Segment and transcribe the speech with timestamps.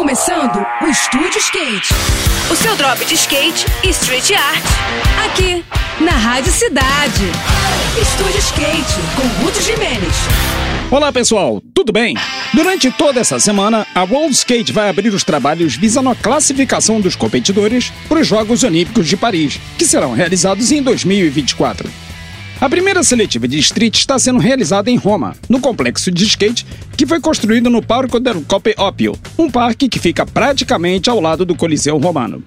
[0.00, 1.92] começando o Estúdio Skate.
[2.50, 4.64] O seu drop de skate e street art.
[5.26, 5.62] Aqui,
[6.02, 7.26] na Rádio Cidade.
[8.00, 10.14] Estúdio Skate, com Ruth Jimenez.
[10.90, 12.16] Olá pessoal, tudo bem?
[12.54, 17.14] Durante toda essa semana, a World Skate vai abrir os trabalhos visando a classificação dos
[17.14, 22.09] competidores para os Jogos Olímpicos de Paris, que serão realizados em 2024.
[22.60, 27.06] A primeira seletiva de street está sendo realizada em Roma, no complexo de skate que
[27.06, 31.54] foi construído no Parco del Coppe Oppio, um parque que fica praticamente ao lado do
[31.54, 32.44] Coliseu Romano.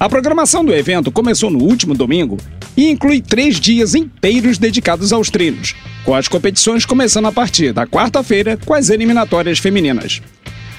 [0.00, 2.38] A programação do evento começou no último domingo
[2.74, 7.86] e inclui três dias inteiros dedicados aos treinos, com as competições começando a partir da
[7.86, 10.22] quarta-feira com as eliminatórias femininas.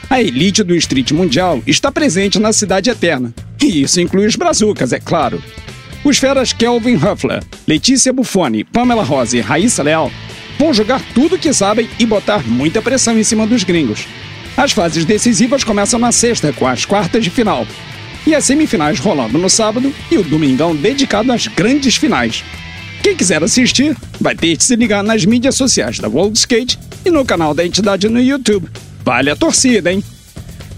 [0.09, 4.91] A elite do street mundial está presente na Cidade Eterna, e isso inclui os brazucas,
[4.91, 5.41] é claro.
[6.03, 10.11] Os feras Kelvin Huffler, Letícia Buffoni, Pamela Rose e Raíssa Leal
[10.59, 14.05] vão jogar tudo que sabem e botar muita pressão em cima dos gringos.
[14.57, 17.65] As fases decisivas começam na sexta, com as quartas de final,
[18.27, 22.43] e as semifinais rolando no sábado e o domingão dedicado às grandes finais.
[23.01, 27.09] Quem quiser assistir, vai ter que se ligar nas mídias sociais da World Skate e
[27.09, 28.69] no canal da entidade no YouTube.
[29.03, 30.03] Vale a torcida, hein?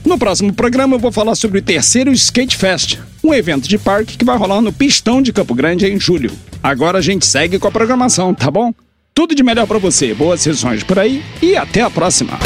[0.06, 4.16] No próximo programa eu vou falar sobre o terceiro Skate Fest, um evento de parque
[4.16, 6.32] que vai rolar no Pistão de Campo Grande em julho.
[6.62, 8.72] Agora a gente segue com a programação, tá bom?
[9.16, 12.38] Tudo de melhor para você, boas sessões por aí e até a próxima.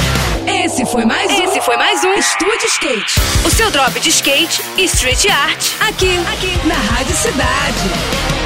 [0.48, 1.44] Esse foi mais um.
[1.44, 3.20] Esse foi mais um Estúdio Skate.
[3.46, 5.72] O seu drop de skate e street art.
[5.82, 8.39] Aqui, aqui, na Rádio Cidade.